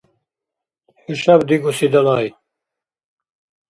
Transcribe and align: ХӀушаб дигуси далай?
ХӀушаб 1.01 1.41
дигуси 1.47 1.87
далай? 1.93 2.25